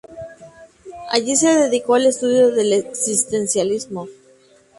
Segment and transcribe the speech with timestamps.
[1.11, 4.07] Allí se dedicó al estudio del existencialismo.